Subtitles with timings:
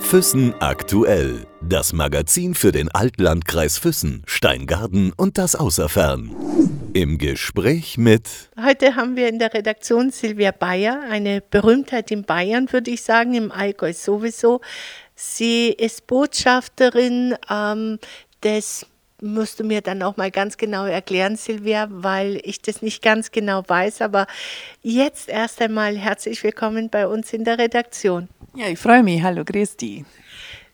[0.00, 1.46] Füssen aktuell.
[1.60, 6.30] Das Magazin für den Altlandkreis Füssen, Steingarten und das Außerfern.
[6.94, 8.28] Im Gespräch mit.
[8.56, 13.34] Heute haben wir in der Redaktion Silvia Bayer, eine Berühmtheit in Bayern, würde ich sagen,
[13.34, 14.60] im Allgäu sowieso.
[15.14, 17.98] Sie ist Botschafterin ähm,
[18.42, 18.86] des
[19.22, 23.30] musst du mir dann auch mal ganz genau erklären, Silvia, weil ich das nicht ganz
[23.30, 24.02] genau weiß.
[24.02, 24.26] Aber
[24.82, 28.28] jetzt erst einmal herzlich willkommen bei uns in der Redaktion.
[28.54, 29.22] Ja, ich freue mich.
[29.22, 30.04] Hallo, Christi.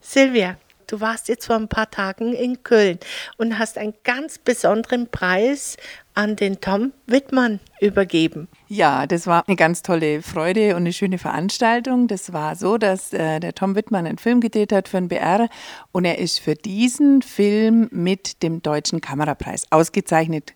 [0.00, 0.56] Silvia,
[0.92, 2.98] du warst jetzt vor ein paar Tagen in Köln
[3.38, 5.78] und hast einen ganz besonderen Preis
[6.14, 8.48] an den Tom Wittmann übergeben.
[8.68, 12.08] Ja, das war eine ganz tolle Freude und eine schöne Veranstaltung.
[12.08, 15.48] Das war so, dass äh, der Tom Wittmann einen Film gedreht hat für den BR
[15.92, 20.52] und er ist für diesen Film mit dem Deutschen Kamerapreis ausgezeichnet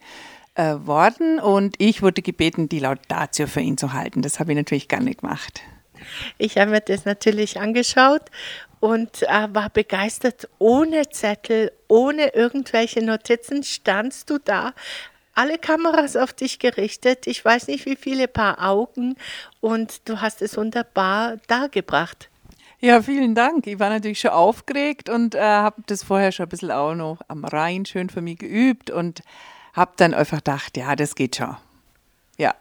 [0.54, 4.20] äh, worden und ich wurde gebeten, die Laudatio für ihn zu halten.
[4.20, 5.62] Das habe ich natürlich gar nicht gemacht.
[6.38, 8.22] Ich habe mir das natürlich angeschaut
[8.80, 10.48] und äh, war begeistert.
[10.58, 14.72] Ohne Zettel, ohne irgendwelche Notizen standst du da,
[15.34, 17.26] alle Kameras auf dich gerichtet.
[17.26, 19.16] Ich weiß nicht, wie viele Paar Augen
[19.60, 22.30] und du hast es wunderbar dargebracht.
[22.80, 23.66] Ja, vielen Dank.
[23.66, 27.18] Ich war natürlich schon aufgeregt und äh, habe das vorher schon ein bisschen auch noch
[27.28, 29.22] am Rhein schön für mich geübt und
[29.72, 31.56] habe dann einfach gedacht, ja, das geht schon.
[32.38, 32.54] Ja.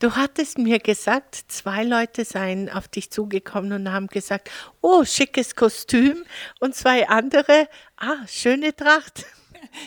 [0.00, 5.54] Du hattest mir gesagt, zwei Leute seien auf dich zugekommen und haben gesagt, oh, schickes
[5.54, 6.24] Kostüm.
[6.58, 9.26] Und zwei andere, ah, schöne Tracht.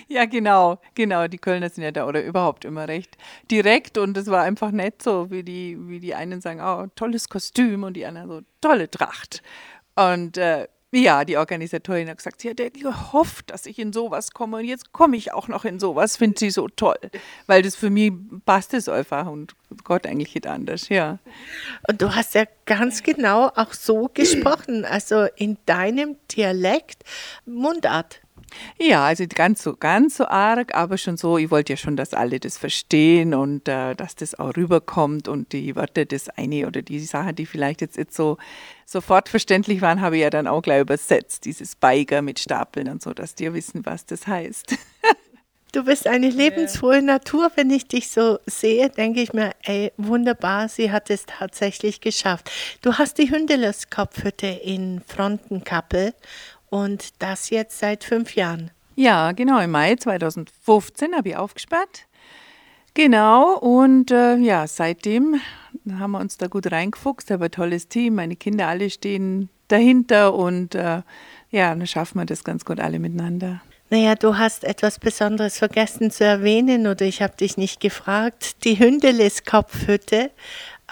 [0.08, 1.28] Ja, genau, genau.
[1.28, 3.17] Die Kölner sind ja da oder überhaupt immer recht
[3.50, 7.28] direkt und es war einfach nett so, wie die, wie die einen sagen, oh, tolles
[7.28, 9.41] Kostüm und die anderen so, tolle Tracht.
[9.95, 10.67] Und äh,
[11.02, 14.94] ja, die Organisatorin hat gesagt, sie hat gehofft, dass ich in sowas komme und jetzt
[14.94, 16.98] komme ich auch noch in sowas, finde sie so toll,
[17.48, 18.12] weil das für mich
[18.46, 21.20] passt es einfach und Gott eigentlich nicht anders, ja.
[21.88, 27.04] Und du hast ja ganz genau auch so gesprochen, also in deinem Dialekt
[27.46, 28.23] Mundart.
[28.80, 32.14] Ja, also ganz so, ganz so arg, aber schon so, ich wollte ja schon, dass
[32.14, 36.81] alle das verstehen und äh, dass das auch rüberkommt und die Wörter, das eine oder
[36.81, 38.38] die Sache, die vielleicht jetzt, jetzt so
[38.86, 43.02] sofort verständlich waren, habe ich ja dann auch gleich übersetzt, dieses Beiger mit Stapeln und
[43.02, 44.75] so, dass die wissen, was das heißt.
[45.74, 47.52] Du bist eine lebensfrohe Natur.
[47.56, 52.52] Wenn ich dich so sehe, denke ich mir, ey, wunderbar, sie hat es tatsächlich geschafft.
[52.84, 56.14] Du hast die Hündeles Kopfhütte in Frontenkappel
[56.73, 58.72] und das jetzt seit fünf Jahren.
[58.95, 59.59] Ja, genau.
[59.59, 62.07] Im Mai 2015 habe ich aufgesperrt.
[62.95, 63.59] Genau.
[63.59, 65.39] Und äh, ja, seitdem
[66.00, 67.29] haben wir uns da gut reingefuchst.
[67.29, 68.16] Ich habe ein tolles Team.
[68.16, 71.03] Meine Kinder alle stehen dahinter und äh,
[71.51, 73.61] ja, dann schaffen wir das ganz gut alle miteinander.
[73.91, 78.63] Naja, du hast etwas Besonderes vergessen zu erwähnen oder ich habe dich nicht gefragt.
[78.63, 80.31] Die Hündeles-Kopfhütte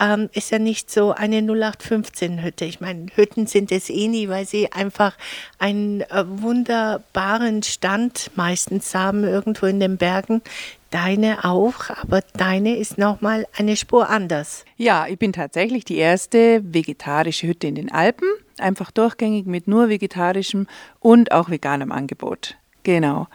[0.02, 2.64] ähm, ist ja nicht so eine 0815-Hütte.
[2.64, 5.16] Ich meine, Hütten sind es eh nie, weil sie einfach
[5.58, 10.42] einen äh, wunderbaren Stand meistens haben, irgendwo in den Bergen.
[10.90, 14.64] Deine auch, aber deine ist nochmal eine Spur anders.
[14.76, 18.28] Ja, ich bin tatsächlich die erste vegetarische Hütte in den Alpen.
[18.58, 20.66] Einfach durchgängig mit nur vegetarischem
[21.00, 22.56] und auch veganem Angebot.
[22.82, 23.28] Genau.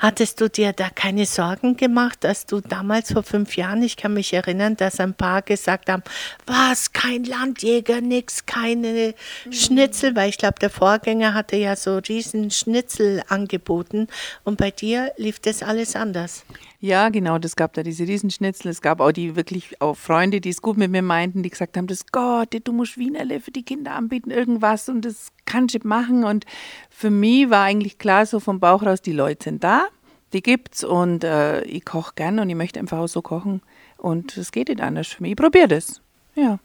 [0.00, 4.14] Hattest du dir da keine Sorgen gemacht, dass du damals vor fünf Jahren, ich kann
[4.14, 6.02] mich erinnern, dass ein paar gesagt haben,
[6.46, 9.14] was, kein Landjäger, nix, keine
[9.50, 14.08] Schnitzel, weil ich glaube, der Vorgänger hatte ja so riesen Schnitzel angeboten
[14.42, 16.46] und bei dir lief das alles anders.
[16.82, 18.70] Ja, genau, das gab da diese Riesenschnitzel.
[18.70, 21.76] Es gab auch die wirklich auch Freunde, die es gut mit mir meinten, die gesagt
[21.76, 25.86] haben, das Gott, du musst Wienerle für die Kinder anbieten, irgendwas und das kannst du
[25.86, 26.24] machen.
[26.24, 26.46] Und
[26.88, 29.88] für mich war eigentlich klar, so vom Bauch raus, die Leute sind da,
[30.32, 33.60] die gibt's und äh, ich koche gern und ich möchte einfach auch so kochen.
[33.98, 35.32] Und es geht nicht anders für mich.
[35.32, 36.00] Ich probiere das.
[36.34, 36.60] Ja.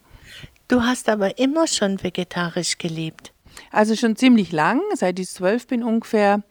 [0.69, 3.33] Du hast aber immer schon vegetarisch gelebt.
[3.71, 6.43] Also schon ziemlich lang, seit ich zwölf bin ungefähr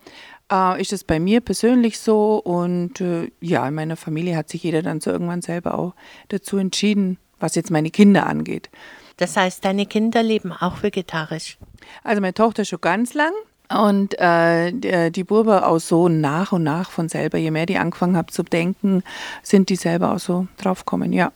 [0.50, 4.62] äh, ist es bei mir persönlich so und äh, ja, in meiner Familie hat sich
[4.62, 5.94] jeder dann so irgendwann selber auch
[6.28, 8.70] dazu entschieden, was jetzt meine Kinder angeht.
[9.16, 11.56] Das heißt, deine Kinder leben auch vegetarisch?
[12.02, 13.32] Also meine Tochter schon ganz lang
[13.68, 17.78] und äh, die, die Burber auch so nach und nach von selber, je mehr die
[17.78, 19.02] angefangen haben zu denken,
[19.42, 21.32] sind die selber auch so draufgekommen, ja.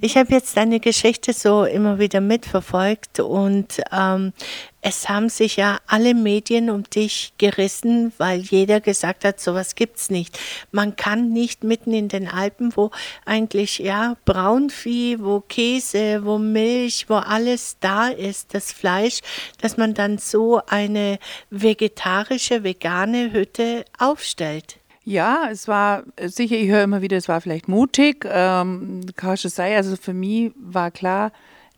[0.00, 4.32] Ich habe jetzt deine Geschichte so immer wieder mitverfolgt und ähm,
[4.80, 10.08] es haben sich ja alle Medien um dich gerissen, weil jeder gesagt hat, sowas gibt's
[10.08, 10.38] nicht.
[10.70, 12.90] Man kann nicht mitten in den Alpen, wo
[13.24, 19.20] eigentlich ja Braunvieh, wo Käse, wo Milch, wo alles da ist, das Fleisch,
[19.60, 21.18] dass man dann so eine
[21.50, 24.78] vegetarische, vegane Hütte aufstellt.
[25.08, 29.74] Ja, es war sicher, ich höre immer wieder, es war vielleicht mutig, ähm, sein.
[29.74, 31.32] Also für mich war klar,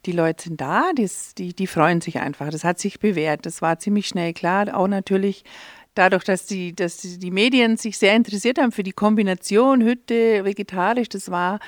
[0.04, 2.50] die Leute sind da, die, die, die freuen sich einfach.
[2.50, 3.46] Das hat sich bewährt.
[3.46, 4.76] Das war ziemlich schnell klar.
[4.76, 5.44] Auch natürlich
[5.94, 11.08] dadurch, dass die, dass die Medien sich sehr interessiert haben für die Kombination Hütte, vegetarisch,
[11.08, 11.60] das war,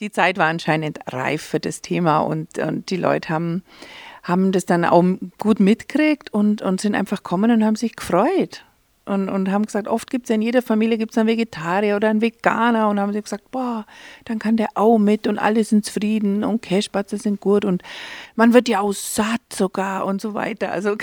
[0.00, 3.62] die Zeit war anscheinend reif für das Thema und, und die Leute haben,
[4.22, 5.04] haben das dann auch
[5.36, 8.64] gut mitgekriegt und, und sind einfach gekommen und haben sich gefreut
[9.10, 12.08] und, und haben gesagt, oft gibt es ja in jeder Familie gibt's einen Vegetarier oder
[12.08, 13.84] einen Veganer und haben sie gesagt, boah,
[14.24, 17.82] dann kann der auch mit und alle sind zufrieden und Cashpatze sind gut und
[18.36, 20.70] man wird ja auch satt sogar und so weiter.
[20.70, 20.96] Also,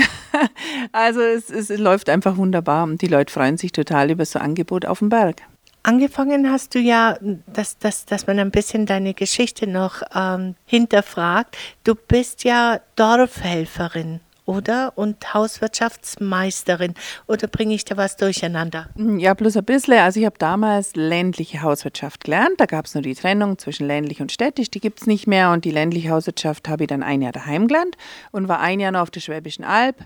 [0.93, 4.45] also es, es läuft einfach wunderbar und die Leute freuen sich total über so ein
[4.45, 5.41] Angebot auf dem Berg.
[5.83, 11.57] Angefangen hast du ja, dass, dass, dass man ein bisschen deine Geschichte noch ähm, hinterfragt.
[11.83, 14.93] Du bist ja Dorfhelferin oder?
[14.95, 16.95] Und Hauswirtschaftsmeisterin.
[17.27, 18.89] Oder bringe ich da was durcheinander?
[18.95, 19.99] Hm, ja, bloß ein bisschen.
[19.99, 22.55] Also ich habe damals ländliche Hauswirtschaft gelernt.
[22.57, 24.71] Da gab es nur die Trennung zwischen ländlich und städtisch.
[24.71, 25.51] Die gibt es nicht mehr.
[25.51, 27.97] Und die ländliche Hauswirtschaft habe ich dann ein Jahr daheim gelernt
[28.31, 29.97] und war ein Jahr noch auf der Schwäbischen Alb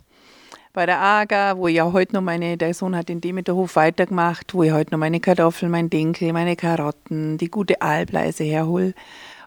[0.73, 4.53] bei der AGA, wo ich ja heute noch meine, der Sohn hat den Demeterhof weitergemacht,
[4.53, 8.94] wo ich heute noch meine Kartoffeln, mein Dinkel, meine Karotten, die gute Albleise herhole.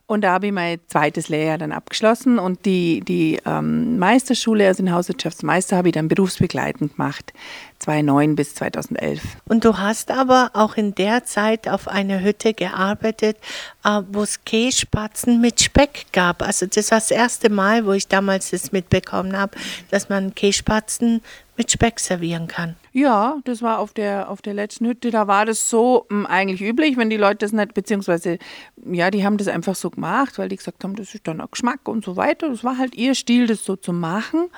[0.07, 4.83] Und da habe ich mein zweites Lehrjahr dann abgeschlossen und die, die ähm, Meisterschule, also
[4.83, 7.33] den Hauswirtschaftsmeister, habe ich dann berufsbegleitend gemacht,
[7.79, 9.23] 2009 bis 2011.
[9.47, 13.39] Und du hast aber auch in der Zeit auf einer Hütte gearbeitet,
[13.83, 16.43] äh, wo es Kässpatzen mit Speck gab.
[16.43, 19.57] Also das war das erste Mal, wo ich damals das mitbekommen habe,
[19.91, 21.23] dass man Kässpatzen
[21.57, 22.77] mit Speck servieren kann.
[22.93, 26.27] Ja, das war auf der, auf der letzten Hütte, da war das so mh, hm,
[26.27, 28.39] eigentlich üblich, wenn die Leute das nicht, beziehungsweise,
[28.85, 31.49] ja, die haben das einfach so gemacht, weil die gesagt haben, das ist dann ein
[31.51, 32.49] Geschmack und so weiter.
[32.49, 34.49] Das war halt ihr Stil, das so zu machen.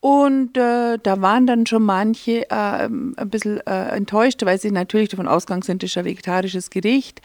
[0.00, 5.10] Und äh, da waren dann schon manche äh, ein bisschen äh, enttäuscht, weil sie natürlich
[5.10, 7.22] davon ausgegangen sind, das ist ein vegetarisches Gericht.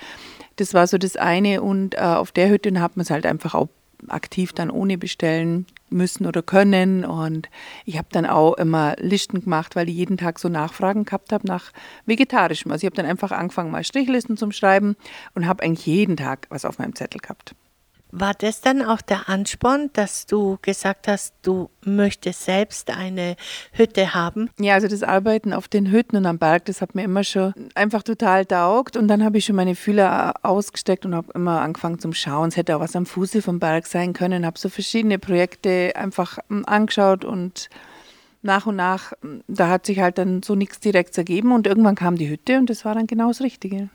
[0.57, 1.63] Das war so das eine.
[1.63, 3.69] Und äh, auf der Hütte hat man es halt einfach auch
[4.09, 7.05] aktiv dann ohne bestellen müssen oder können.
[7.05, 7.49] Und
[7.85, 11.47] ich habe dann auch immer Listen gemacht, weil ich jeden Tag so Nachfragen gehabt habe
[11.47, 11.71] nach
[12.05, 12.71] vegetarischem.
[12.71, 14.95] Also ich habe dann einfach angefangen, mal Strichlisten zum Schreiben
[15.35, 17.55] und habe eigentlich jeden Tag was auf meinem Zettel gehabt.
[18.11, 23.35] War das dann auch der Ansporn, dass du gesagt hast, du möchtest selbst eine
[23.73, 24.49] Hütte haben?
[24.59, 27.53] Ja, also das Arbeiten auf den Hütten und am Berg, das hat mir immer schon
[27.75, 28.95] einfach total taugt.
[28.95, 32.47] Und dann habe ich schon meine Fühler ausgesteckt und habe immer angefangen zum Schauen.
[32.47, 34.45] Es hätte auch was am Fuße vom Berg sein können.
[34.45, 37.69] Habe so verschiedene Projekte einfach hm, angeschaut und
[38.41, 41.51] nach und nach, hm, da hat sich halt dann so nichts direkt ergeben.
[41.51, 43.89] Und irgendwann kam die Hütte und das war dann genau das Richtige.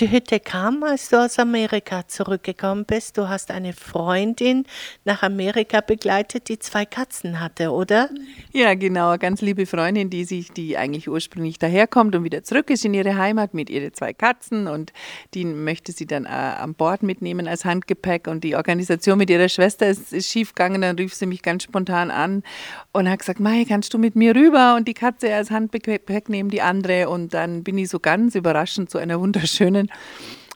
[0.00, 3.18] Die Hütte kam, als du aus Amerika zurückgekommen bist.
[3.18, 4.64] Du hast eine Freundin
[5.04, 8.08] nach Amerika begleitet, die zwei Katzen hatte, oder?
[8.52, 9.08] Ja, genau.
[9.08, 12.94] Eine ganz liebe Freundin, die sich, die eigentlich ursprünglich daherkommt und wieder zurück ist in
[12.94, 14.92] ihre Heimat mit ihren zwei Katzen und
[15.34, 19.48] die möchte sie dann äh, an Bord mitnehmen als Handgepäck und die Organisation mit ihrer
[19.48, 20.80] Schwester ist, ist schiefgegangen.
[20.80, 22.44] Dann rief sie mich ganz spontan an
[22.92, 26.50] und hat gesagt, Mai, kannst du mit mir rüber und die Katze als Handgepäck nehmen,
[26.50, 29.87] die andere und dann bin ich so ganz überraschend zu einer wunderschönen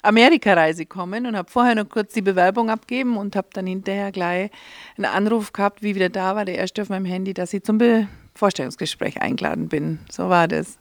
[0.03, 4.51] Amerikareise kommen und habe vorher noch kurz die Bewerbung abgeben und habe dann hinterher gleich
[4.97, 7.79] einen Anruf gehabt, wie wieder da war, der erste auf meinem Handy, dass ich zum
[7.79, 10.01] Be Vorstellungsgespräch eingeladen bin.
[10.11, 10.79] So war das.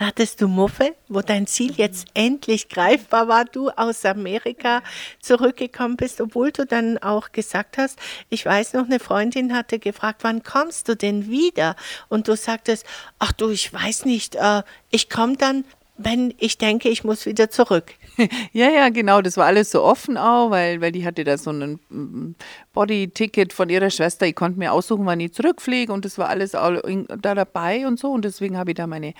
[0.00, 4.82] Hattest du Muffe, wo dein Ziel jetzt endlich greifbar war, du aus Amerika
[5.18, 7.98] zurückgekommen bist, obwohl du dann auch gesagt hast,
[8.28, 11.74] ich weiß noch, eine Freundin hatte gefragt, wann kommst du denn wieder?
[12.08, 12.86] Und du sagtest,
[13.18, 15.64] ach du, ich weiß nicht, äh, ich komme dann,
[15.98, 17.92] wenn ich denke, ich muss wieder zurück.
[18.52, 19.20] ja, ja, genau.
[19.20, 22.34] Das war alles so offen auch, weil, weil die hatte da so ein mm,
[22.72, 24.26] Body-Ticket von ihrer Schwester.
[24.26, 26.80] Ich konnte mir aussuchen, wann ich zurückfliege und das war alles auch
[27.20, 28.10] da dabei und so.
[28.10, 29.12] Und deswegen habe ich da meine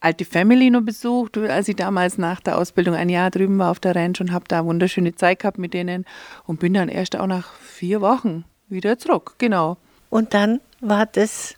[0.00, 3.80] alte Family noch besucht, als ich damals nach der Ausbildung ein Jahr drüben war auf
[3.80, 6.04] der Ranch und habe da wunderschöne Zeit gehabt mit denen
[6.44, 9.36] und bin dann erst auch nach vier Wochen wieder zurück.
[9.38, 9.78] Genau.
[10.10, 11.54] Und dann war das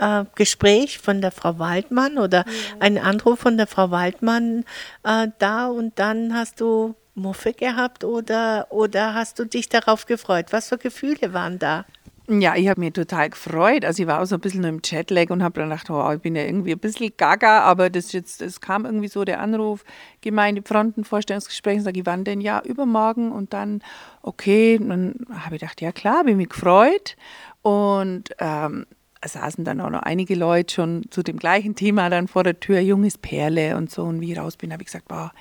[0.00, 2.76] äh, Gespräch von der Frau Waldmann oder ja.
[2.80, 4.64] ein Anruf von der Frau Waldmann
[5.02, 10.46] äh, da und dann hast du Muffe gehabt oder, oder hast du dich darauf gefreut?
[10.50, 11.84] Was für Gefühle waren da?
[12.26, 13.84] Ja, ich habe mich total gefreut.
[13.84, 16.20] Also ich war auch so ein bisschen im Chatlag und habe dann gedacht, oh, ich
[16.20, 19.84] bin ja irgendwie ein bisschen gaga, aber das jetzt, es kam irgendwie so der Anruf,
[20.22, 22.40] Gemeindefrontenvorstellungsgespräch, sage ich, wann denn?
[22.40, 23.82] Ja, übermorgen und dann,
[24.22, 27.16] okay, und dann habe ich gedacht, ja klar, ich mich gefreut
[27.60, 28.86] und ähm,
[29.28, 32.80] saßen dann auch noch einige Leute schon zu dem gleichen Thema dann vor der Tür,
[32.80, 34.02] junges Perle und so.
[34.02, 35.32] Und wie ich raus bin, habe ich gesagt, boah,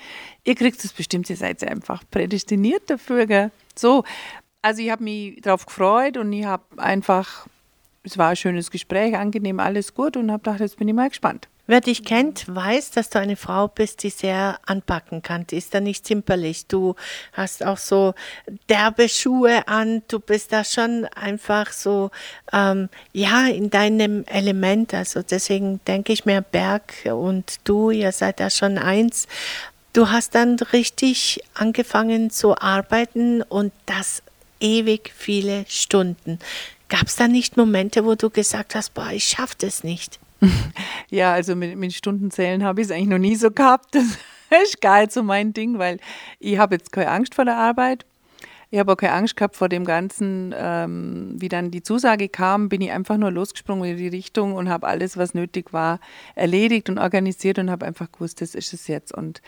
[0.44, 3.26] ihr kriegt es bestimmt, ihr seid einfach prädestiniert dafür.
[3.26, 3.52] Gell?
[3.76, 4.04] So,
[4.62, 7.48] also ich habe mich darauf gefreut und ich habe einfach,
[8.04, 11.10] es war ein schönes Gespräch, angenehm, alles gut und habe gedacht, jetzt bin ich mal
[11.10, 11.48] gespannt.
[11.66, 15.48] Wer dich kennt, weiß, dass du eine Frau bist, die sehr anpacken kann.
[15.48, 16.68] Die ist da nicht zimperlich.
[16.68, 16.96] Du
[17.32, 18.16] hast auch so
[18.68, 20.02] derbe Schuhe an.
[20.10, 22.12] Du bist da schon einfach so,
[22.52, 24.94] ähm, ja, in deinem Element.
[24.94, 29.30] Also deswegen denke ich mir, Berg und du, ihr seid da schon eins.
[29.94, 34.22] Du hast dann richtig angefangen zu arbeiten und das
[34.60, 36.40] ewig viele Stunden.
[36.90, 40.20] Gab es da nicht Momente, wo du gesagt hast, boah, ich schaffe das nicht?
[41.10, 43.94] Ja, also mit, mit Stundenzählen habe ich es eigentlich noch nie so gehabt.
[43.94, 44.18] Das
[44.64, 46.00] ist gar nicht so mein Ding, weil
[46.40, 48.06] ich habe jetzt keine Angst vor der Arbeit.
[48.72, 50.56] Ich habe auch keine Angst gehabt vor dem Ganzen.
[50.58, 54.70] Ähm, wie dann die Zusage kam, bin ich einfach nur losgesprungen in die Richtung und
[54.70, 56.00] habe alles, was nötig war,
[56.34, 59.14] erledigt und organisiert und habe einfach gewusst, das ist es jetzt.
[59.14, 59.44] Und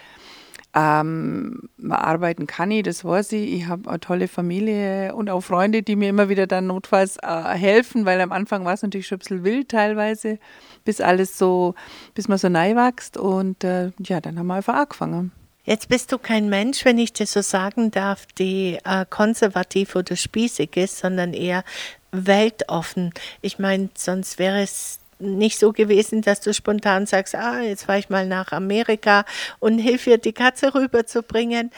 [0.75, 3.53] ähm, arbeiten kann ich, das weiß ich.
[3.53, 7.53] Ich habe eine tolle Familie und auch Freunde, die mir immer wieder dann notfalls äh,
[7.53, 10.37] helfen, weil am Anfang war es natürlich schon ein bisschen wild teilweise,
[10.83, 11.75] bis alles so,
[12.13, 13.15] bis man so neu wächst.
[13.15, 15.31] Und äh, ja, dann haben wir einfach angefangen.
[15.63, 20.15] Jetzt bist du kein Mensch, wenn ich das so sagen darf, die äh, konservativ oder
[20.15, 21.63] spießig ist, sondern eher
[22.11, 23.13] weltoffen.
[23.41, 27.99] Ich meine, sonst wäre es nicht so gewesen, dass du spontan sagst, ah, jetzt fahre
[27.99, 29.25] ich mal nach Amerika
[29.59, 31.71] und hilf dir, die Katze rüberzubringen.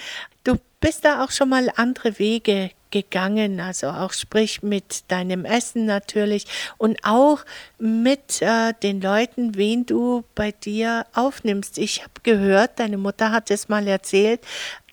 [0.44, 5.86] Du bist da auch schon mal andere Wege gegangen, also auch sprich mit deinem Essen
[5.86, 6.46] natürlich
[6.78, 7.44] und auch
[7.80, 11.78] mit äh, den Leuten, wen du bei dir aufnimmst.
[11.78, 14.42] Ich habe gehört, deine Mutter hat es mal erzählt,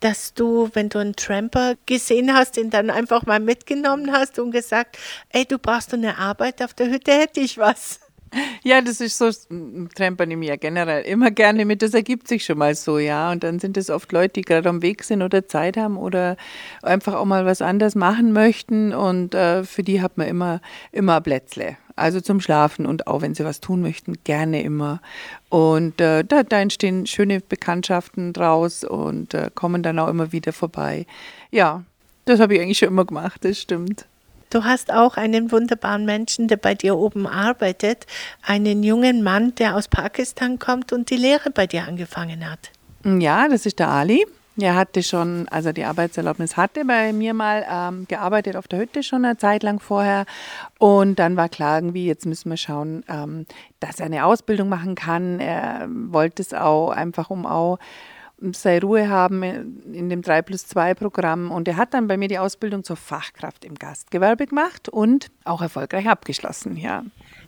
[0.01, 4.51] dass du, wenn du einen Tramper gesehen hast, ihn dann einfach mal mitgenommen hast und
[4.51, 4.99] gesagt,
[5.31, 8.01] ey, du brauchst eine Arbeit auf der Hütte, hätte ich was.
[8.63, 9.31] Ja, das ist so,
[9.95, 13.31] Tramper nehme ich ja generell immer gerne mit, das ergibt sich schon mal so, ja.
[13.31, 16.37] Und dann sind es oft Leute, die gerade am Weg sind oder Zeit haben oder
[16.83, 20.61] einfach auch mal was anderes machen möchten und äh, für die hat man immer,
[20.93, 21.77] immer Plätzle.
[21.97, 25.01] Also zum Schlafen und auch wenn sie was tun möchten, gerne immer.
[25.49, 30.53] Und äh, da, da, entstehen schöne Bekanntschaften draus und äh, kommen dann auch immer wieder
[30.53, 31.07] vorbei.
[31.53, 31.85] Ja,
[32.25, 34.07] das habe ich eigentlich schon immer gemacht, das stimmt.
[34.55, 38.07] Du hast auch einen wunderbaren Menschen, der bei dir oben arbeitet,
[38.41, 42.71] einen jungen Mann, der aus Pakistan kommt und die Lehre bei dir angefangen hat.
[43.05, 44.25] Ja, das ist der Ali.
[44.57, 49.03] Er hatte schon, also die Arbeitserlaubnis hatte bei mir mal ähm, gearbeitet auf der Hütte
[49.03, 50.25] schon eine Zeit lang vorher.
[50.79, 53.47] Und dann war klar, irgendwie, jetzt müssen wir schauen, ähm,
[53.81, 55.41] dass er eine Ausbildung machen kann.
[55.41, 57.81] Er wollte es auch einfach, um auch
[58.53, 59.43] seine Ruhe haben
[59.93, 61.51] in dem 3 plus 2 Programm.
[61.51, 65.63] Und er hat dann bei mir die Ausbildung zur Fachkraft im Gastgewerbe gemacht und auch
[65.63, 67.05] erfolgreich abgeschlossen, ja.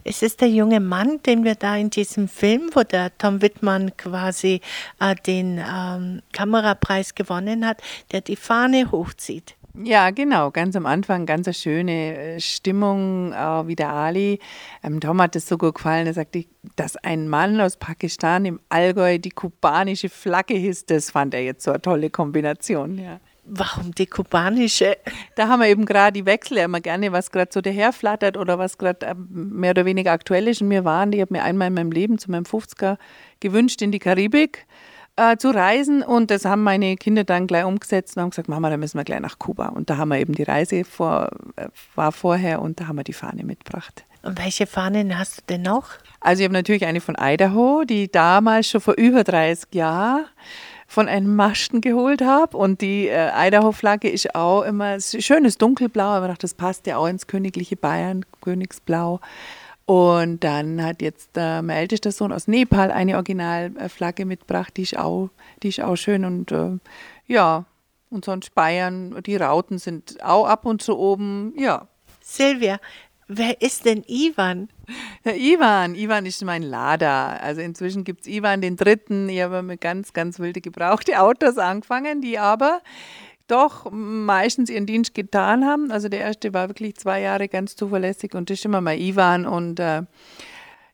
[0.09, 3.97] Es ist der junge Mann, den wir da in diesem Film, wo der Tom Wittmann
[3.97, 4.61] quasi
[5.01, 9.56] äh, den ähm, Kamerapreis gewonnen hat, der die Fahne hochzieht.
[9.85, 14.39] Ja, genau, ganz am Anfang ganz eine schöne äh, Stimmung, äh, wie der Ali.
[14.83, 16.45] Ähm, Tom hat es so gut gefallen, er sagte,
[16.77, 21.65] dass ein Mann aus Pakistan im Allgäu die kubanische Flagge hisst, das fand er jetzt
[21.65, 23.21] so eine tolle Kombination, ja.
[23.49, 24.97] Warum die kubanische?
[25.37, 28.77] Da haben wir eben gerade die Wechsel immer gerne, was gerade so daherflattert oder was
[28.77, 30.63] gerade ähm, mehr oder weniger aktuell ist.
[30.63, 32.97] Und mir waren, die habe mir einmal in meinem Leben zu meinem 50er
[33.39, 34.67] gewünscht in die Karibik
[35.17, 38.71] äh, zu reisen und das haben meine Kinder dann gleich umgesetzt und haben gesagt, Mama,
[38.71, 39.69] da müssen wir gleich nach Kuba.
[39.69, 43.05] Und da haben wir eben die Reise vor, äh, war vorher und da haben wir
[43.05, 44.05] die Fahne mitgebracht.
[44.23, 45.91] Und welche Fahnen hast du denn noch?
[46.21, 50.27] Also ich habe natürlich eine von Idaho, die damals schon vor über 30 Jahren
[50.87, 52.57] von einem Masten geholt habe.
[52.57, 57.27] Und die äh, Idaho-Flagge ist auch immer schönes dunkelblau, aber das passt ja auch ins
[57.27, 59.21] königliche Bayern, Königsblau.
[59.87, 64.99] Und dann hat jetzt äh, mein ältester Sohn aus Nepal eine Originalflagge mitgebracht, die ist
[64.99, 65.31] auch,
[65.63, 66.25] die ist auch schön.
[66.25, 66.79] Und äh,
[67.29, 67.65] ja,
[68.11, 71.87] und sonst Bayern, die Rauten sind auch ab und zu oben, ja.
[72.21, 72.81] Silvia,
[73.29, 74.69] wer ist denn Ivan?
[75.25, 77.41] Der Ivan, Ivan ist mein Lader.
[77.41, 79.29] Also inzwischen gibt es Ivan den dritten.
[79.29, 82.81] Ich habe mit ganz, ganz wilde gebrauchte Autos angefangen, die aber
[83.47, 85.91] doch meistens ihren Dienst getan haben.
[85.91, 89.47] Also der erste war wirklich zwei Jahre ganz zuverlässig und das ist immer mal Ivan
[89.47, 90.03] und äh,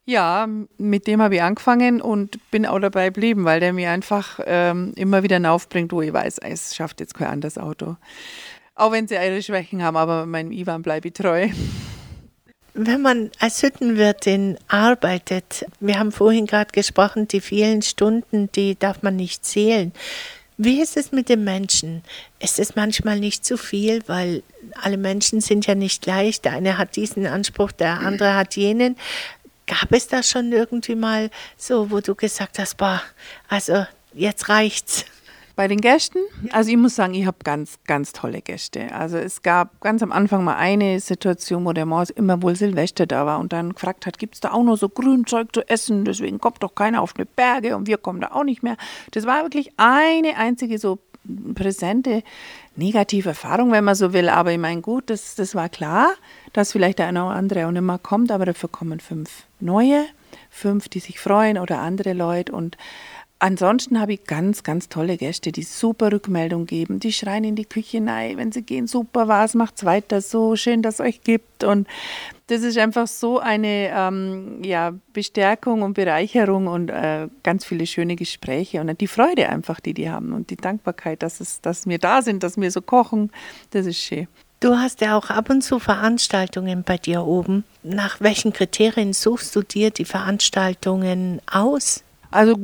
[0.05, 4.41] ja, mit dem habe ich angefangen und bin auch dabei geblieben, weil der mir einfach
[4.45, 7.97] ähm, immer wieder aufbringt, wo ich weiß, es schafft jetzt kein anderes Auto.
[8.75, 11.49] Auch wenn sie ihre Schwächen haben, aber meinem Ivan bleibe ich treu.
[12.75, 19.03] Wenn man als Hüttenwirtin arbeitet, wir haben vorhin gerade gesprochen, die vielen Stunden, die darf
[19.03, 19.93] man nicht zählen.
[20.65, 22.05] Wie ist es mit den Menschen?
[22.39, 24.45] Ist es manchmal nicht zu viel, weil
[24.81, 26.41] alle Menschen sind ja nicht gleich.
[26.41, 28.97] Der eine hat diesen Anspruch, der andere hat jenen.
[29.67, 33.03] Gab es da schon irgendwie mal so, wo du gesagt hast, boah,
[33.49, 35.05] also jetzt reicht's?
[35.55, 36.19] Bei den Gästen?
[36.51, 38.93] Also ich muss sagen, ich habe ganz, ganz tolle Gäste.
[38.95, 43.07] Also es gab ganz am Anfang mal eine Situation, wo der Mors immer wohl Silvester
[43.07, 46.05] da war und dann gefragt hat, gibt es da auch noch so Grünzeug zu essen?
[46.05, 48.77] Deswegen kommt doch keiner auf eine Berge und wir kommen da auch nicht mehr.
[49.11, 50.99] Das war wirklich eine einzige so
[51.55, 52.23] präsente
[52.75, 54.29] negative Erfahrung, wenn man so will.
[54.29, 56.13] Aber ich meine, gut, das, das war klar,
[56.53, 60.05] dass vielleicht der eine oder andere auch nicht mehr kommt, aber dafür kommen fünf neue,
[60.51, 62.77] fünf, die sich freuen oder andere Leute und
[63.43, 67.01] Ansonsten habe ich ganz, ganz tolle Gäste, die super Rückmeldung geben.
[67.01, 70.81] Die schreien in die Küche rein, wenn sie gehen, super was, macht's weiter so, schön,
[70.81, 71.65] dass es euch gibt.
[71.65, 71.89] Und
[72.47, 78.15] das ist einfach so eine ähm, ja, Bestärkung und Bereicherung und äh, ganz viele schöne
[78.15, 81.99] Gespräche und die Freude einfach, die die haben und die Dankbarkeit, dass, es, dass wir
[81.99, 83.33] da sind, dass wir so kochen,
[83.73, 84.29] das ist schön.
[84.61, 87.65] Du hast ja auch ab und zu Veranstaltungen bei dir oben.
[87.83, 92.05] Nach welchen Kriterien suchst du dir die Veranstaltungen aus?
[92.33, 92.57] Also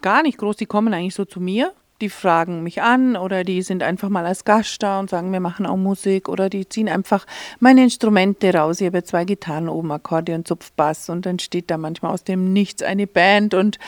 [0.00, 1.72] gar nicht groß, die kommen eigentlich so zu mir.
[2.00, 5.38] Die fragen mich an oder die sind einfach mal als Gast da und sagen, wir
[5.38, 7.26] machen auch Musik oder die ziehen einfach
[7.60, 8.80] meine Instrumente raus.
[8.80, 12.82] Ich habe zwei Gitarren oben, Akkordeon, Zupfbass und dann steht da manchmal aus dem Nichts
[12.82, 13.78] eine Band und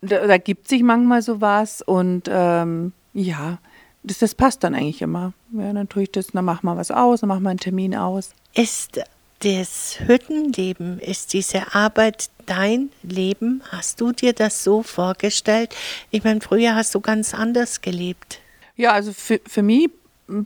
[0.00, 3.58] da, da gibt sich manchmal sowas und ähm, ja,
[4.04, 5.32] das, das passt dann eigentlich immer.
[5.52, 7.96] Ja, dann tue ich das, dann machen wir was aus, dann machen wir einen Termin
[7.96, 8.30] aus.
[8.54, 9.00] Ist
[9.40, 13.62] das Hüttenleben, ist diese Arbeit dein Leben?
[13.70, 15.74] Hast du dir das so vorgestellt?
[16.10, 18.40] Ich meine, früher hast du ganz anders gelebt.
[18.76, 19.90] Ja, also für, für mich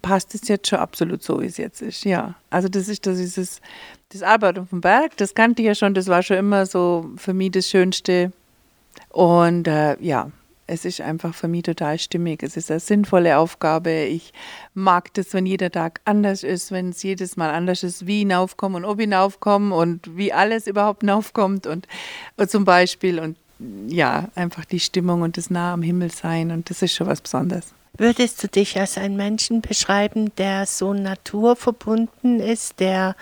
[0.03, 2.05] passt es jetzt schon absolut so, wie es jetzt ist.
[2.05, 3.61] Ja, also das ist das, ist
[4.11, 7.11] das Arbeit auf dem Berg, das kannte ich ja schon, das war schon immer so
[7.17, 8.33] für mich das Schönste.
[9.09, 10.31] Und äh, ja,
[10.71, 12.43] es ist einfach für mich total stimmig.
[12.43, 14.05] Es ist eine sinnvolle Aufgabe.
[14.05, 14.33] Ich
[14.73, 18.85] mag das, wenn jeder Tag anders ist, wenn es jedes Mal anders ist, wie hinaufkommen
[18.85, 21.89] und ob hinaufkommen und wie alles überhaupt hinaufkommt und,
[22.37, 23.37] und zum Beispiel und
[23.89, 27.21] ja, einfach die Stimmung und das nah am Himmel sein und das ist schon was
[27.21, 27.75] Besonderes.
[27.99, 33.17] Würdest du dich als einen Menschen beschreiben, der so naturverbunden ist, der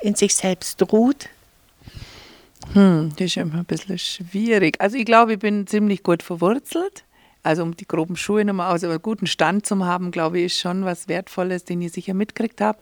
[0.00, 1.28] in sich selbst ruht?
[2.72, 4.80] Hm, das ist immer ein bisschen schwierig.
[4.80, 7.04] Also ich glaube, ich bin ziemlich gut verwurzelt.
[7.42, 10.46] Also um die groben Schuhe nochmal aus, aber einen guten Stand zu haben, glaube ich,
[10.46, 12.78] ist schon was Wertvolles, den ich sicher mitgekriegt habe.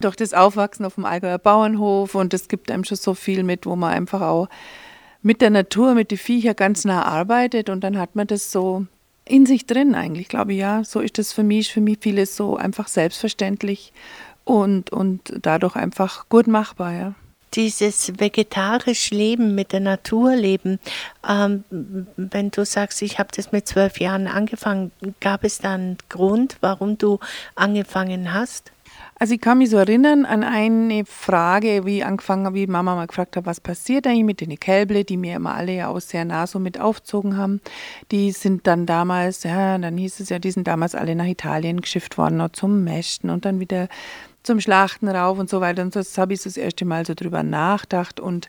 [0.00, 3.64] Durch das Aufwachsen auf dem Allgäuer Bauernhof und es gibt einem schon so viel mit,
[3.64, 4.48] wo man einfach auch
[5.22, 8.84] mit der Natur, mit den Viechern ganz nah arbeitet und dann hat man das so
[9.24, 10.84] in sich drin eigentlich, glaube ich, ja.
[10.84, 13.94] So ist das für mich, für mich vieles so einfach selbstverständlich
[14.44, 17.14] und, und dadurch einfach gut machbar, ja
[17.54, 20.78] dieses vegetarisch Leben, mit der Natur leben.
[21.28, 21.64] Ähm,
[22.16, 26.56] wenn du sagst, ich habe das mit zwölf Jahren angefangen, gab es da einen Grund,
[26.60, 27.18] warum du
[27.54, 28.72] angefangen hast?
[29.16, 33.36] Also ich kann mich so erinnern an eine Frage, wie angefangen wie Mama mal gefragt
[33.36, 36.46] hat, was passiert eigentlich mit den Kälble, die mir immer alle ja auch sehr nah
[36.46, 37.60] so mit aufzogen haben.
[38.10, 41.80] Die sind dann damals, ja, dann hieß es ja, die sind damals alle nach Italien
[41.80, 43.88] geschifft worden, noch zum Mästen und dann wieder
[44.44, 45.82] zum Schlachten rauf und so weiter.
[45.82, 48.48] Und das habe ich das erste Mal so drüber nachgedacht und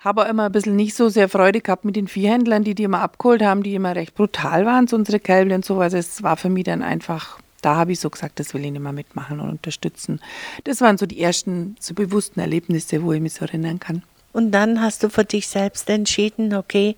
[0.00, 2.84] habe auch immer ein bisschen nicht so sehr Freude gehabt mit den Viehhändlern, die die
[2.84, 5.80] immer abgeholt haben, die immer recht brutal waren, so unsere Kälber und so.
[5.80, 8.70] Also es war für mich dann einfach, da habe ich so gesagt, das will ich
[8.70, 10.20] nicht mehr mitmachen und unterstützen.
[10.64, 14.02] Das waren so die ersten so bewussten Erlebnisse, wo ich mich so erinnern kann.
[14.32, 16.94] Und dann hast du für dich selbst entschieden, okay,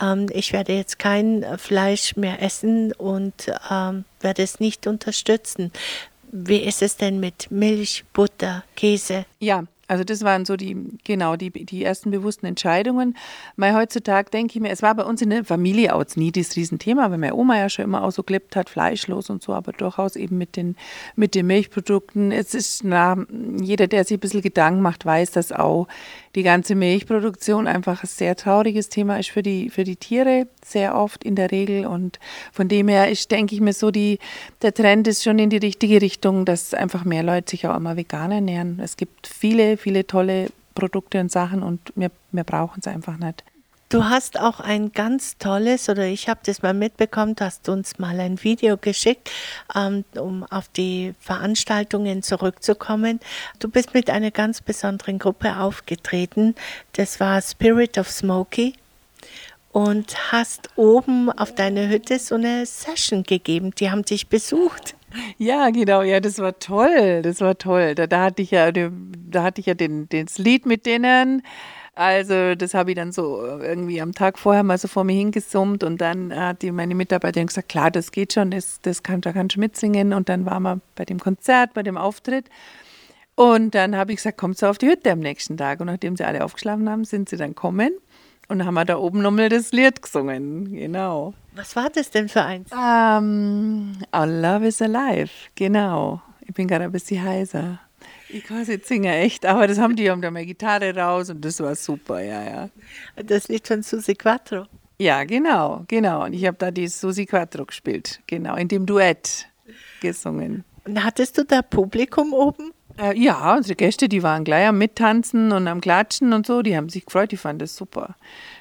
[0.00, 5.72] ähm, ich werde jetzt kein Fleisch mehr essen und ähm, werde es nicht unterstützen.
[6.36, 9.24] Wie ist es denn mit Milch, Butter, Käse?
[9.38, 13.16] Ja, also das waren so die, genau, die, die ersten bewussten Entscheidungen.
[13.56, 16.56] Weil heutzutage denke ich mir, es war bei uns in der Familie auch nie das
[16.56, 19.70] Riesenthema, weil meine Oma ja schon immer auch so gelebt hat, fleischlos und so, aber
[19.70, 20.74] durchaus eben mit den,
[21.14, 22.32] mit den Milchprodukten.
[22.32, 23.16] Es ist, na,
[23.60, 25.86] jeder, der sich ein bisschen Gedanken macht, weiß, dass auch
[26.34, 30.96] die ganze Milchproduktion einfach ein sehr trauriges Thema ist für die, für die Tiere, sehr
[30.96, 31.86] oft in der Regel.
[31.86, 32.18] Und
[32.52, 34.18] von dem her ist, denke ich mir so, die,
[34.62, 37.96] der Trend ist schon in die richtige Richtung, dass einfach mehr Leute sich auch immer
[37.96, 38.80] vegan ernähren.
[38.82, 43.44] Es gibt viele, viele tolle Produkte und Sachen und wir, wir brauchen es einfach nicht.
[43.88, 47.98] Du hast auch ein ganz tolles, oder ich habe das mal mitbekommen, du hast uns
[47.98, 49.30] mal ein Video geschickt,
[49.74, 53.20] ähm, um auf die Veranstaltungen zurückzukommen.
[53.60, 56.54] Du bist mit einer ganz besonderen Gruppe aufgetreten.
[56.92, 58.74] Das war Spirit of Smoky
[59.70, 63.72] und hast oben auf deiner Hütte so eine Session gegeben.
[63.78, 64.94] Die haben dich besucht.
[65.36, 67.22] Ja, genau, ja, das war toll.
[67.22, 67.94] Das war toll.
[67.94, 71.42] Da, da hatte ich ja, da hatte ich ja den, das Lied mit denen.
[71.96, 75.14] Also das habe ich dann so äh, irgendwie am Tag vorher mal so vor mir
[75.14, 79.20] hingesummt und dann hat die, meine Mitarbeiterin gesagt, klar, das geht schon, das, das kann,
[79.20, 80.12] da kannst du mitsingen.
[80.12, 82.46] Und dann waren wir bei dem Konzert, bei dem Auftritt.
[83.36, 85.80] Und dann habe ich gesagt, kommt so auf die Hütte am nächsten Tag.
[85.80, 87.92] Und nachdem sie alle aufgeschlafen haben, sind sie dann kommen.
[88.48, 91.32] Und haben wir da oben nochmal das Lied gesungen, genau.
[91.54, 92.70] Was war das denn für eins?
[92.72, 96.20] Um, Our Love is Alive, genau.
[96.42, 97.78] Ich bin gerade ein bisschen heiser.
[98.28, 101.44] Ich kann es singen, echt, aber das haben die, haben da meine Gitarre raus und
[101.44, 102.70] das war super, ja, ja.
[103.16, 104.66] Das Lied von Susi Quattro.
[104.98, 106.24] Ja, genau, genau.
[106.24, 109.48] Und ich habe da die Susi Quattro gespielt, genau, in dem Duett
[110.00, 110.64] gesungen.
[110.84, 112.72] Und hattest du da Publikum oben?
[112.98, 116.76] Äh, ja, unsere Gäste, die waren gleich am Mittanzen und am Klatschen und so, die
[116.76, 118.14] haben sich gefreut, die fanden das super.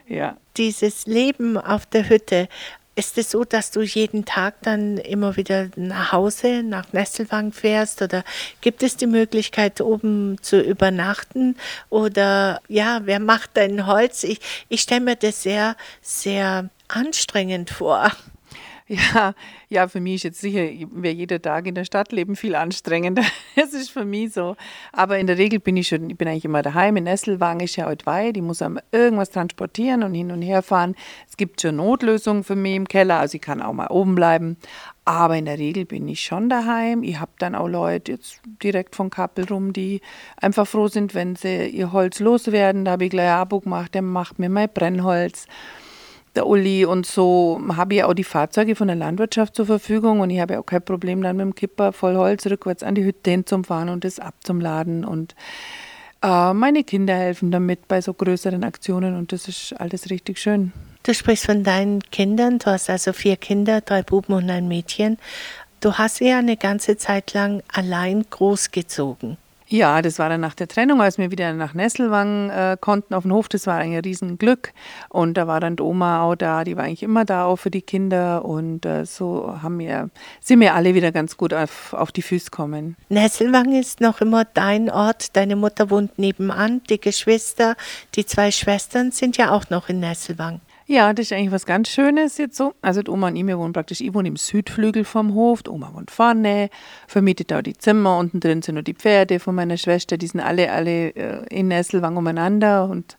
[0.07, 0.37] Ja.
[0.57, 2.47] Dieses Leben auf der Hütte,
[2.95, 8.01] ist es so, dass du jeden Tag dann immer wieder nach Hause, nach Nesselwang fährst
[8.01, 8.23] oder
[8.61, 11.55] gibt es die Möglichkeit, oben zu übernachten?
[11.89, 14.23] Oder ja, wer macht dein Holz?
[14.23, 18.11] Ich, ich stelle mir das sehr, sehr anstrengend vor.
[18.93, 19.33] Ja,
[19.69, 23.23] ja, für mich ist jetzt sicher, wäre jeder Tag in der Stadt leben viel anstrengender.
[23.55, 24.55] Das ist für mich so.
[24.91, 26.97] Aber in der Regel bin ich schon, ich bin eigentlich immer daheim.
[26.97, 28.35] In Nesselwagen ist ja heute weit.
[28.35, 30.95] Ich muss irgendwas transportieren und hin und her fahren.
[31.29, 34.57] Es gibt schon Notlösungen für mich im Keller, also ich kann auch mal oben bleiben.
[35.05, 37.03] Aber in der Regel bin ich schon daheim.
[37.03, 40.01] Ich habe dann auch Leute jetzt direkt von Kappel rum, die
[40.37, 42.85] einfach froh sind, wenn sie ihr Holz loswerden.
[42.85, 45.45] Da habe ich gleich ein Abo gemacht, der macht mir mein Brennholz
[46.35, 50.29] der Uli und so habe ich auch die Fahrzeuge von der Landwirtschaft zur Verfügung und
[50.29, 53.31] ich habe auch kein Problem dann mit dem Kipper voll Holz rückwärts an die Hütte
[53.31, 55.35] hinzufahren und das abzuladen und
[56.23, 60.71] äh, meine Kinder helfen damit bei so größeren Aktionen und das ist alles richtig schön.
[61.03, 65.17] Du sprichst von deinen Kindern, du hast also vier Kinder, drei Buben und ein Mädchen.
[65.81, 69.37] Du hast ja eine ganze Zeit lang allein großgezogen.
[69.73, 73.23] Ja, das war dann nach der Trennung, als wir wieder nach Nesselwang äh, konnten auf
[73.23, 73.49] den Hof.
[73.49, 74.71] Das war ein Riesenglück.
[75.09, 77.71] Und da war dann die Oma auch da, die war eigentlich immer da auch für
[77.71, 78.45] die Kinder.
[78.45, 82.51] Und äh, so haben wir, sind wir alle wieder ganz gut auf, auf die Füße
[82.51, 82.97] gekommen.
[83.09, 85.35] Nesselwang ist noch immer dein Ort.
[85.35, 86.83] Deine Mutter wohnt nebenan.
[86.91, 87.75] Die Geschwister,
[88.13, 90.61] die zwei Schwestern sind ja auch noch in Nesselwang.
[90.85, 92.73] Ja, das ist eigentlich was ganz Schönes jetzt so.
[92.81, 95.69] Also die Oma und ich, wir wohnen praktisch, ich wohne im Südflügel vom Hof, die
[95.69, 96.69] Oma wohnt vorne,
[97.07, 100.41] vermietet auch die Zimmer, unten drin sind nur die Pferde von meiner Schwester, die sind
[100.41, 103.17] alle, alle äh, in Nesselwang umeinander und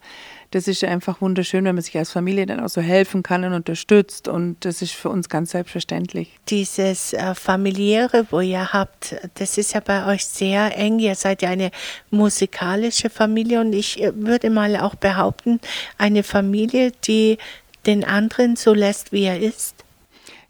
[0.54, 3.54] das ist einfach wunderschön, wenn man sich als Familie dann auch so helfen kann und
[3.54, 6.30] unterstützt und das ist für uns ganz selbstverständlich.
[6.48, 11.00] Dieses äh, familiäre, wo ihr habt, das ist ja bei euch sehr eng.
[11.00, 11.72] Ihr seid ja eine
[12.10, 15.58] musikalische Familie und ich äh, würde mal auch behaupten,
[15.98, 17.38] eine Familie, die
[17.84, 19.74] den anderen so lässt, wie er ist.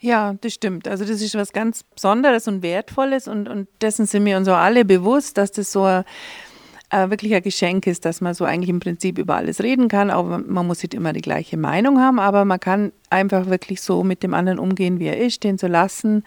[0.00, 0.86] Ja, das stimmt.
[0.86, 4.58] Also das ist was ganz Besonderes und Wertvolles und, und dessen sind wir uns auch
[4.58, 6.04] alle bewusst, dass das so ein
[6.94, 10.10] äh, wirklich ein Geschenk ist, dass man so eigentlich im Prinzip über alles reden kann.
[10.10, 14.04] Aber man muss nicht immer die gleiche Meinung haben, aber man kann einfach wirklich so
[14.04, 16.24] mit dem anderen umgehen, wie er ist, den zu lassen,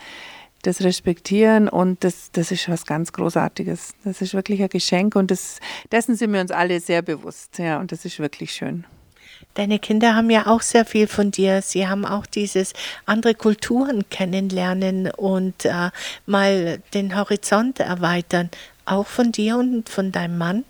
[0.64, 3.94] das respektieren und das, das ist was ganz Großartiges.
[4.04, 5.60] Das ist wirklich ein Geschenk und das,
[5.92, 7.60] dessen sind wir uns alle sehr bewusst.
[7.60, 8.86] Ja, und das ist wirklich schön.
[9.54, 11.62] Deine Kinder haben ja auch sehr viel von dir.
[11.62, 12.74] Sie haben auch dieses
[13.06, 15.92] andere Kulturen kennenlernen und äh,
[16.26, 18.50] mal den Horizont erweitern
[18.88, 20.64] auch von dir und von deinem Mann?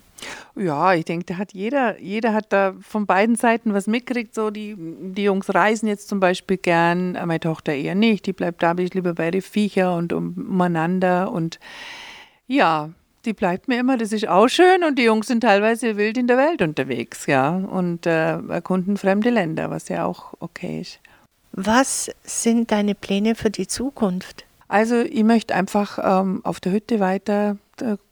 [0.56, 4.34] Ja, ich denke, da hat jeder, jeder hat da von beiden Seiten was mitkriegt.
[4.34, 8.26] So die, die Jungs reisen jetzt zum Beispiel gern, meine Tochter eher nicht.
[8.26, 11.60] Die bleibt da, bin ich lieber bei den Viecher und umeinander und
[12.48, 12.90] ja,
[13.24, 16.26] die bleibt mir immer, das ist auch schön und die Jungs sind teilweise wild in
[16.26, 20.98] der Welt unterwegs, ja, und äh, erkunden fremde Länder, was ja auch okay ist.
[21.52, 24.46] Was sind deine Pläne für die Zukunft?
[24.68, 27.56] Also ich möchte einfach ähm, auf der Hütte weiter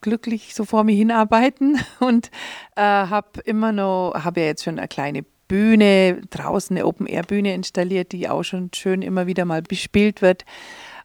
[0.00, 2.30] glücklich so vor mir hinarbeiten und
[2.76, 8.12] äh, habe immer noch, habe ja jetzt schon eine kleine Bühne, draußen eine Open-Air-Bühne installiert,
[8.12, 10.44] die auch schon schön immer wieder mal bespielt wird.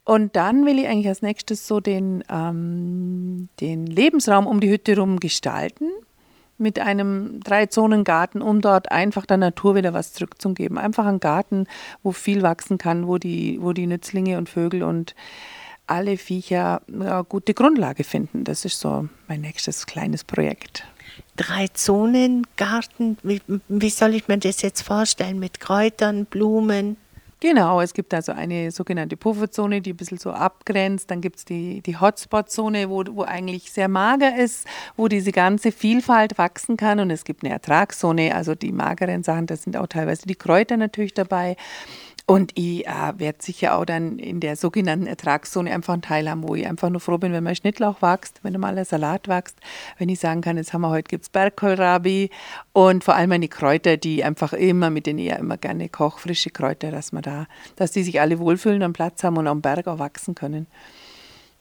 [0.03, 4.97] Und dann will ich eigentlich als nächstes so den, ähm, den Lebensraum um die Hütte
[4.97, 5.89] rum gestalten
[6.57, 10.77] mit einem Drei-Zonen-Garten, um dort einfach der Natur wieder was zurückzugeben.
[10.77, 11.65] Einfach ein Garten,
[12.03, 15.15] wo viel wachsen kann, wo die, wo die Nützlinge und Vögel und
[15.87, 18.43] alle Viecher eine gute Grundlage finden.
[18.43, 20.85] Das ist so mein nächstes kleines Projekt.
[21.35, 25.39] Drei Zonen Garten, wie, wie soll ich mir das jetzt vorstellen?
[25.39, 26.97] Mit Kräutern, Blumen?
[27.43, 31.09] Genau, es gibt also eine sogenannte Pufferzone, die ein bisschen so abgrenzt.
[31.09, 35.71] Dann gibt es die, die Hotspot-Zone, wo, wo eigentlich sehr mager ist, wo diese ganze
[35.71, 36.99] Vielfalt wachsen kann.
[36.99, 40.77] Und es gibt eine Ertragszone, also die mageren Sachen, da sind auch teilweise die Kräuter
[40.77, 41.55] natürlich dabei.
[42.25, 46.47] Und ich äh, werde sicher auch dann in der sogenannten Ertragszone einfach einen Teil haben,
[46.47, 49.57] wo ich einfach nur froh bin, wenn mein Schnittlauch wächst, wenn mal ein Salat wächst,
[49.97, 52.29] wenn ich sagen kann, jetzt haben wir heute gibt's Bergkohlrabi
[52.73, 56.19] und vor allem meine Kräuter, die einfach immer, mit denen ich ja immer gerne koche,
[56.19, 59.61] frische Kräuter, dass man da, dass die sich alle wohlfühlen und Platz haben und am
[59.61, 60.67] Berg auch wachsen können.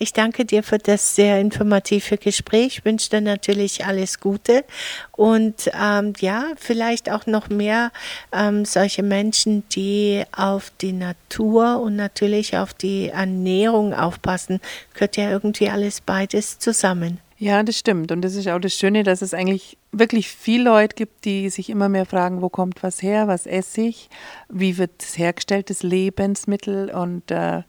[0.02, 2.78] Ich danke dir für das sehr informative Gespräch.
[2.78, 4.64] Ich wünsche dir natürlich alles Gute
[5.12, 7.92] und ähm, ja, vielleicht auch noch mehr
[8.32, 14.60] ähm, solche Menschen, die auf die Natur und natürlich auf die Ernährung aufpassen.
[14.94, 17.18] Gehört ja irgendwie alles beides zusammen.
[17.36, 18.10] Ja, das stimmt.
[18.10, 21.68] Und das ist auch das Schöne, dass es eigentlich wirklich viele Leute gibt, die sich
[21.68, 24.08] immer mehr fragen, wo kommt was her, was esse ich,
[24.48, 26.90] wie wird es hergestellt, das Lebensmittel.
[26.90, 27.64] Und äh,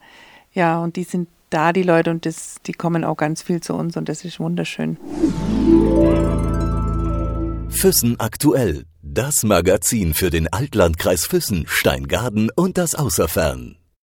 [0.53, 3.73] ja, und die sind da, die Leute, und das, die kommen auch ganz viel zu
[3.75, 4.97] uns und das ist wunderschön.
[7.69, 8.85] Füssen aktuell.
[9.01, 13.80] Das Magazin für den Altlandkreis Füssen, Steingaden und das Außerfern.